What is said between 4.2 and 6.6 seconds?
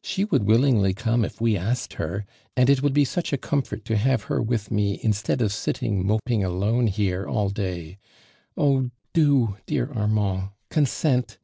her with me insteatl of sitting moping